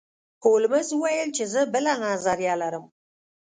[0.45, 2.85] هولمز وویل چې زه بله نظریه لرم.